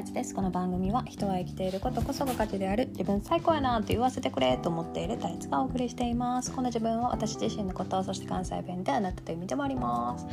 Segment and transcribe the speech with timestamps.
[0.00, 0.34] 大地です。
[0.34, 2.86] この番組は人は生きていることこそが価値である。
[2.92, 5.18] 自分最高やなって言わせてくれと思っている。
[5.18, 6.52] 大地がお送りしています。
[6.52, 10.26] この自分は私自身のことそして関西弁であなたという意味でもあります。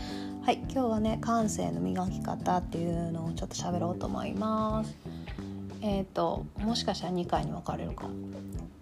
[0.46, 0.60] はい。
[0.70, 4.96] 今日はね感性の磨き方っていうのをちょっと喋ろうと思います。
[5.82, 8.08] えっ、ー、ともしかしたら2回に分かれるか。
[8.08, 8.14] も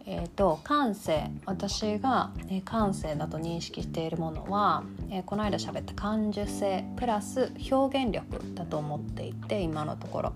[0.06, 1.32] えーと、感性。
[1.47, 10.33] 私が、えー、感性だと認識しているものは、えー、この間喋った感受性プラス表現力だと思っていて今のところ。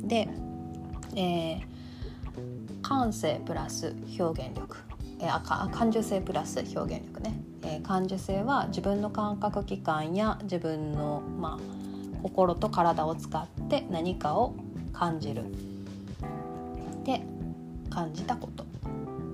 [0.00, 0.28] で、
[1.14, 1.62] えー、
[2.82, 4.76] 感性プラス表現力、
[5.20, 14.54] えー、あ感受性プラス表現力ね、えー、感受性は自分の感覚器官や自分の、まあ、心と体を使って何かを
[14.92, 15.44] 感じる。
[17.04, 17.22] で
[17.90, 18.64] 感じたこと。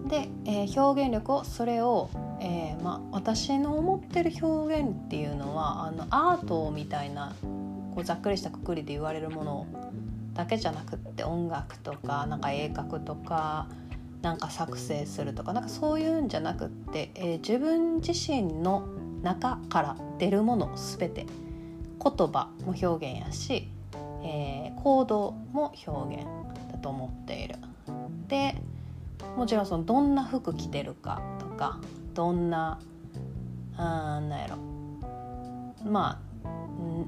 [0.09, 7.34] で、えー、表現力をそれを、えーまあ、私の思ってる表現っていうのはあのアートみたいな
[7.95, 9.67] こうざっくりしたくくりで言われるものを
[10.39, 13.67] だけじゃなくって音楽とかなんか絵描くとか
[14.22, 18.86] なんか作成するとかなんかそういうんじゃなくって、えー、自分自身の
[19.22, 21.27] 中から出るもの全て
[22.00, 23.69] 言葉も表現やし、
[24.22, 26.25] えー、行動も表現
[26.70, 27.56] だと思っている。
[28.28, 28.55] で
[29.36, 31.80] もちろんそのどんな服着てるかとか
[32.14, 32.78] どんな
[33.77, 34.56] あなんやろ
[35.84, 36.28] まあ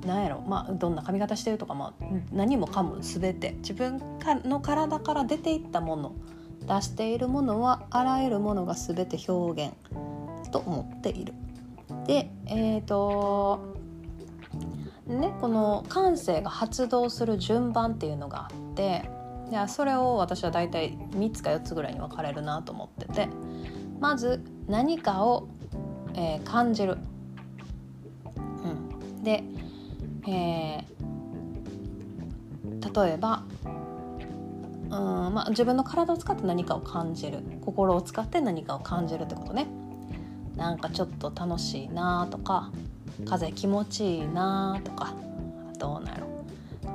[0.07, 3.53] なんやろ、まあ、どんな髪型してるとか、まあ、何もかも全て。
[3.59, 4.01] 自分
[4.45, 6.13] の体から出ていったもの。
[6.67, 9.75] 出しているものはあらゆるものが全て表現
[10.51, 11.35] と思っている。
[12.07, 13.75] でえっ、ー、と
[15.07, 19.11] ねこの感性が発動する順番っていうのがあって
[19.51, 23.29] いやそれを私は大体3つか4つぐらいに分かれるなと思ってて。
[24.01, 25.49] まず何かを、
[26.15, 26.99] えー、感じる。
[29.23, 29.43] で、
[30.29, 33.43] えー、例えば
[34.91, 37.39] うんまあ、自分の体を使って何かを感じる。
[37.65, 39.69] 心を使って何かを感じるってことね。
[40.57, 42.71] なんかちょっと楽しいなとか
[43.25, 45.15] 風気持ちいいなとか
[45.79, 46.45] どうなの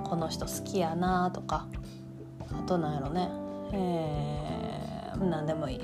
[0.03, 1.65] この人好きやなとか
[2.51, 3.29] あとなんやろね。
[3.71, 5.79] えー、何でもいい。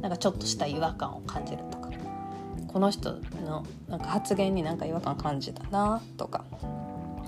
[0.00, 1.78] なんかちょっとした違和感を感じると
[2.72, 6.44] この人のなんか発言になんか違和感感じたなとか。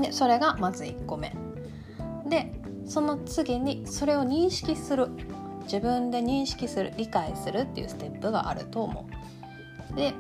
[0.00, 1.34] でそれがまず1個目。
[2.27, 2.53] で
[2.87, 5.09] その次にそれを認識する。
[5.65, 9.06] 自分で認識する理解するっていうステップがあると思
[9.93, 9.97] う。
[9.97, 10.12] で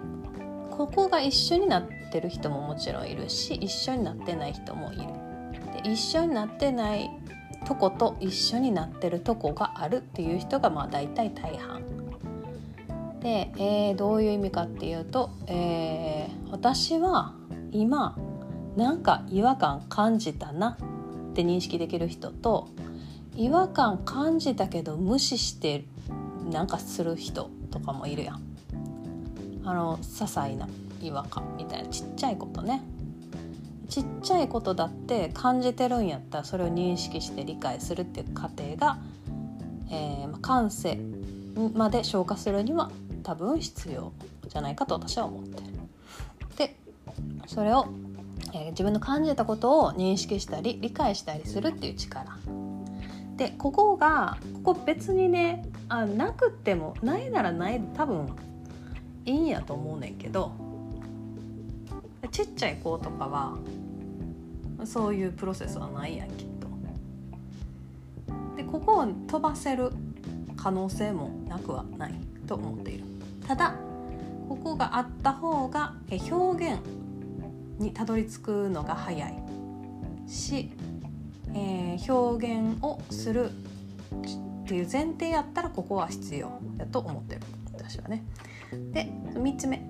[0.70, 5.02] ここが一緒になってる人ももちろんいるし一緒になってない人もいる。
[5.82, 7.10] で一緒になってない
[7.66, 11.73] とこと一緒になってるとこがあるっていう人がまあ大体大半。
[13.24, 17.32] で、えー、どういう意味かっていうと、えー、私は
[17.72, 18.18] 今
[18.76, 20.76] なんか違和感感じたな
[21.32, 22.68] って認識できる人と
[23.34, 25.86] 違和感感じたけど無視して
[26.50, 28.42] なんかする人とかもいるやん。
[29.64, 30.68] あの些細な
[31.00, 32.82] 違和感みたいなちっちゃいことね
[33.88, 38.98] ちっちゃいことだって感じてるんやったらそれを認識して理解するっていう過程が、
[39.90, 40.98] えー、感性
[41.74, 42.90] まで消化するには
[43.24, 44.12] 多分必要
[44.48, 45.64] じゃないかと私は思ってる。
[46.56, 46.76] で
[47.46, 47.88] それを、
[48.52, 52.38] えー、自分の感じたことを認識したり理解したりするっていう力。
[53.36, 58.28] でここがここ別にねあなくてもないならない多分
[59.24, 60.52] いいんやと思うねんけど
[62.30, 63.56] ちっちゃい子とかは
[64.84, 66.64] そういうプロセスはないやんきっと。
[68.56, 69.90] でここを飛ばせる
[70.56, 72.14] 可能性もなくはない
[72.46, 73.13] と思っている。
[73.46, 73.74] ただ
[74.48, 75.94] ここがあった方が
[76.30, 76.80] 表現
[77.78, 79.34] にたどり着くのが早い
[80.26, 80.70] し、
[81.54, 87.42] えー、表現をするっていう前提やったらここは必要だと思ってる。
[87.72, 88.24] 私はね。
[88.92, 89.82] で3つ目。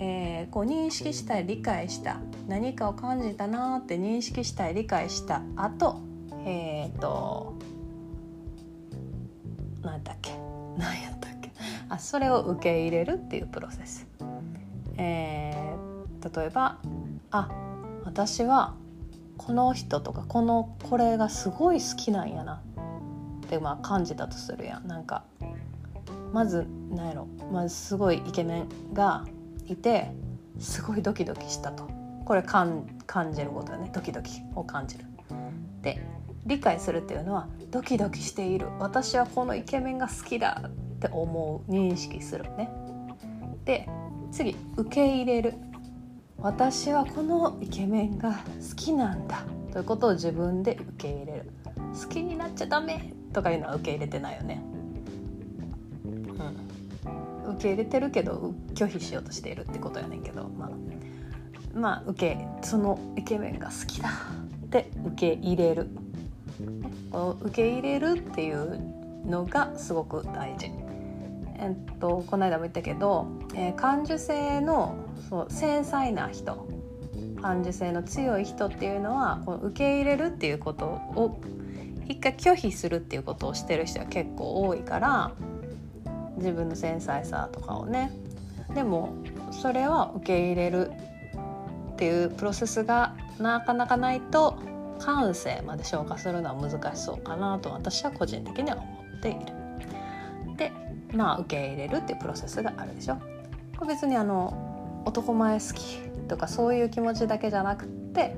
[0.00, 6.00] えー、こう認識したい理解した何かを感じたなって認識したい理解した後
[6.44, 7.58] えっ、ー、と
[9.82, 10.32] 何だっけ。
[10.76, 11.07] 何や
[11.88, 14.06] あそれを受け入れるっていうプロセス。
[14.96, 16.78] えー、例えば
[17.30, 17.48] あ
[18.04, 18.74] 私は
[19.36, 22.62] この人とかこのこれがすごい好きなんやな。
[23.46, 24.86] ってまあ感じたとするやん。
[24.86, 25.24] なんか
[26.32, 27.28] まず何やろ。
[27.52, 29.24] まずすごいイケメンが
[29.66, 30.12] いて
[30.58, 31.88] すごいドキドキしたと。
[32.24, 32.84] これ感
[33.32, 33.90] じることだね。
[33.94, 35.04] ドキドキを感じる。
[35.80, 36.02] で
[36.44, 38.68] 理解するっていうのはドキドキしている。
[38.80, 40.68] 私はこのイケメンが好きだ。
[40.98, 42.70] って思う認識するね。
[43.64, 43.88] で
[44.32, 45.54] 次受け入れる
[46.38, 48.32] 私はこのイケメンが
[48.68, 51.52] 好きなんだということを自分で受け入れる。
[52.00, 54.62] 好きになっちゃダメとかいうのは受け入れてないよね。
[56.04, 60.70] うん、受け入れてるけど拒否しようとしているってことやねんけどまあ
[61.74, 64.10] まあ受けそのイケメンが好きだ
[64.66, 65.88] って受け入れる
[67.10, 68.80] この受け入れるっていう
[69.26, 70.70] のがすごく大事。
[71.58, 74.96] えっと、この間も言ったけど、えー、感受性の
[75.28, 76.68] そう繊細な人
[77.40, 81.40] 感受性の強い人っていうのはこの受け入れるっていうことを
[82.08, 85.32] 一回拒否するっていうことをしてる人は結構多いから
[86.36, 88.12] 自分の繊細さとかをね
[88.74, 89.14] でも
[89.50, 90.90] それは受け入れる
[91.92, 94.58] っていうプロセスがなかなかないと
[94.98, 99.67] 感性まで消化するのは難しそうかなと私は個人的には思っている。
[101.14, 103.16] まあ受け入れるっていうプロセスがあるでしょ。
[103.76, 108.36] これ別にあの男前好きとかそういう気持ちだけじゃなくって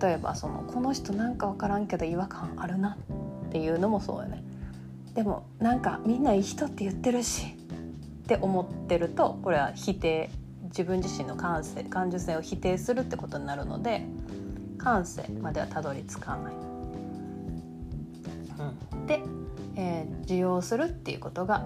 [0.00, 2.96] 例えばそのこの人なんか分からんけど違和感あるな
[3.46, 4.42] っていうのもそうよね。
[5.14, 7.54] でもなんかみんないい人って言ってるし
[8.24, 10.30] って思ってるとこれは否定
[10.64, 14.04] 自分自身の感性感受性を否定するってことになるので
[14.78, 16.54] 感性まではたどり着かない。
[18.92, 18.93] うん、
[19.76, 21.64] えー、受容するっていうことが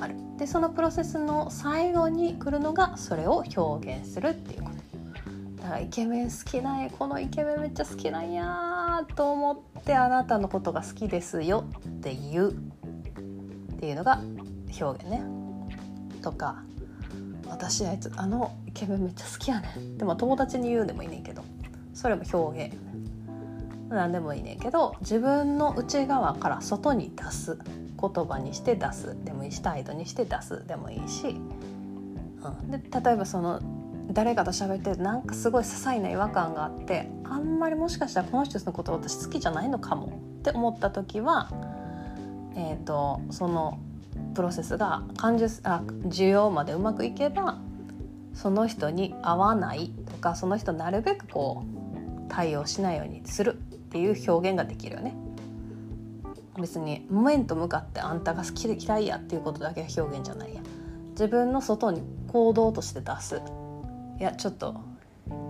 [0.00, 0.14] ある。
[0.38, 5.62] でそのプロセスの最後に来るのがそれを表現するっていうこと。
[5.62, 12.54] だからイケメン好きなんやこのイケメンめっちゃ好きなんやと思ってあなたのことが好きですよって言うっ
[13.78, 14.20] ていうのが
[14.80, 15.22] 表現ね。
[16.22, 16.62] とか
[17.48, 19.98] 私あいつあのイケメンめっちゃ好きやねん。
[19.98, 21.42] でも友達に言うでもいいねんけど
[21.92, 22.76] それも表現
[23.90, 27.58] 何でもいいねんけど自分の内側から外に出す
[28.00, 29.16] 言葉にして出す。
[29.24, 33.60] でもいいし態度にして出すでもいいし、うん、で例えばその
[34.12, 41.50] 誰かと喋ってなんかすごい些細な違和感があってあんまりもしかしたらこの人のこと私好きじゃないのかもって思った時は、
[42.56, 43.78] えーと、その
[44.34, 47.58] プロセスが感受あ需要までうまくいけば
[48.34, 53.60] その人に合わないとかその人なるべくこう対応しないようにする。
[53.90, 55.16] っていう表現ができるよね。
[56.60, 60.60] 別に面と向かってあんたが好きで嫌いやっていうことだけが表現じゃないや
[61.12, 63.40] 自分の外に行動として出す
[64.18, 64.74] いやちょっと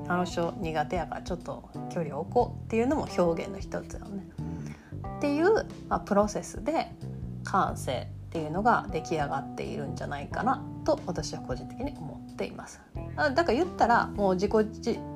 [0.09, 4.25] あの人苦手やからちょっと距離を置こうっていうのも表現の一つよね。
[5.19, 5.53] っていう、
[5.89, 6.93] まあ、プロセスで
[7.45, 12.81] 感性っていうのが出来上がっているんじゃないかなと私は個人的に思っています。
[13.17, 14.53] だから言ったらもう自己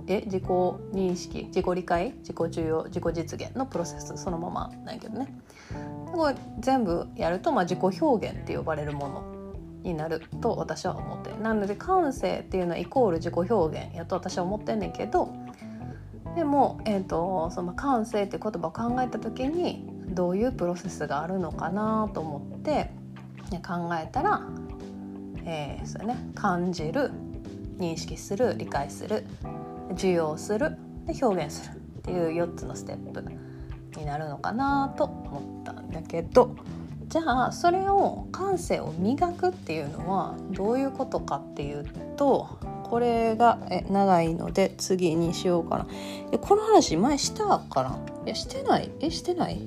[0.07, 5.35] え自己認識自己理解自己重要自己実現のプロセスそのままなんやけどね。
[6.13, 9.35] これ全部やると、まあ、自己表現って呼ばれるもの
[9.83, 15.35] になると私は思ってなので感性っていうのはイコール自己表現やと私は思ってんねんけど
[16.37, 22.91] でも、えーと、その感性って言葉を考えた時にどういうプロセスがあるのかなと思って
[23.65, 24.43] 考えたら、
[25.45, 27.11] えーそうね、感じる
[27.79, 29.25] 認識する理解する
[29.93, 30.77] 受容する
[31.07, 33.25] で表現するっていう4つのステップ
[33.99, 36.55] になるのかなと思ったんだけど。
[37.07, 41.85] じゃあそれを感性を磨くっていうのはどういうことかっていう
[42.17, 42.49] と
[42.83, 45.87] これがえ長いので次にしようかな。
[46.33, 47.99] えこの話前したかな？
[48.27, 48.91] いやしてない。
[49.01, 49.61] えしてない？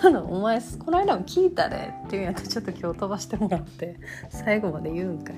[0.00, 3.96] ちょっとお前この間も聞いたでっていうやったらちょっと今日飛ばしてもらって
[4.30, 5.36] 最後まで言うんかい。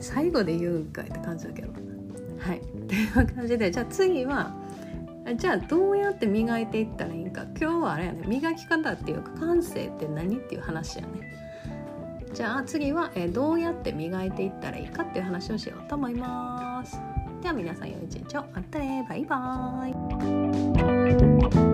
[0.00, 1.68] 最後で言うんかいって感じだけど。
[2.40, 2.58] はい。
[2.58, 4.54] っていう感じでじゃあ次は
[5.36, 7.44] じゃあどうやって磨いていったらいいんか。
[7.60, 8.24] 今日はあれやね。
[8.26, 11.08] 磨き方っていうか感性って何っていう話やね。
[12.32, 15.88] じゃあ次は、えどうやって磨いていったらいいかっていう話をしよう。
[15.88, 17.00] と思います。
[17.42, 18.44] では皆さん良い一日を。
[18.54, 19.04] またね。
[19.08, 21.69] バイバーイ。